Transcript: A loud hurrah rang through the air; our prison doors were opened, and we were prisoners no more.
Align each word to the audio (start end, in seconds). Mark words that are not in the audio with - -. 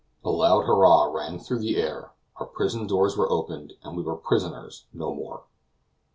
A 0.25 0.31
loud 0.31 0.61
hurrah 0.65 1.11
rang 1.13 1.37
through 1.37 1.59
the 1.59 1.75
air; 1.77 2.09
our 2.37 2.47
prison 2.47 2.87
doors 2.87 3.15
were 3.15 3.31
opened, 3.31 3.73
and 3.83 3.95
we 3.95 4.01
were 4.01 4.15
prisoners 4.15 4.87
no 4.91 5.13
more. 5.13 5.43